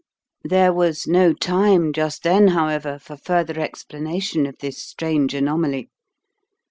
[0.43, 5.91] There was no time just then, however, for further explanation of this strange anomaly.